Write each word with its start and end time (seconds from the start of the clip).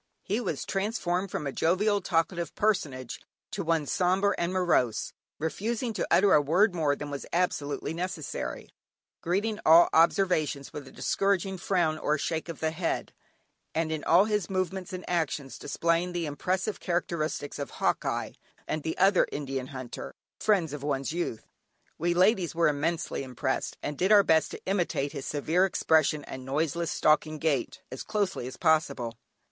He 0.23 0.39
was 0.41 0.65
transformed 0.65 1.29
from 1.29 1.45
a 1.45 1.51
jovial, 1.51 2.01
talkative 2.01 2.55
personage, 2.55 3.21
to 3.51 3.63
one 3.63 3.85
sombre 3.85 4.33
and 4.35 4.51
morose, 4.51 5.13
refusing 5.37 5.93
to 5.93 6.07
utter 6.09 6.33
a 6.33 6.41
word 6.41 6.73
more 6.73 6.95
than 6.95 7.11
was 7.11 7.27
absolutely 7.31 7.93
necessary, 7.93 8.69
greeting 9.21 9.59
all 9.63 9.89
observations 9.93 10.73
with 10.73 10.87
a 10.87 10.91
discouraging 10.91 11.59
frown 11.59 11.99
or 11.99 12.15
a 12.15 12.17
shake 12.17 12.49
of 12.49 12.61
the 12.61 12.71
head, 12.71 13.13
and, 13.75 13.91
in 13.91 14.03
all 14.03 14.25
his 14.25 14.49
movements 14.49 14.91
and 14.91 15.07
actions 15.07 15.59
displaying 15.59 16.13
the 16.13 16.25
impressive 16.25 16.79
characteristics 16.79 17.59
of 17.59 17.69
"Hawkeye," 17.69 18.31
and 18.67 18.83
other 18.97 19.27
Indian 19.31 19.67
Hunter 19.67 20.15
friends 20.39 20.73
of 20.73 20.81
one's 20.81 21.13
youth. 21.13 21.45
We 21.99 22.15
ladies 22.15 22.55
were 22.55 22.69
immensely 22.69 23.21
impressed, 23.21 23.77
and 23.83 23.99
did 23.99 24.11
our 24.11 24.23
best 24.23 24.49
to 24.49 24.65
imitate 24.65 25.11
his 25.11 25.27
severe 25.27 25.63
expression 25.65 26.23
and 26.23 26.43
noiseless, 26.43 26.89
stalking 26.89 27.37
gait, 27.37 27.81
as 27.91 28.01
closely 28.01 28.47
as 28.47 28.57
possible. 28.57 29.15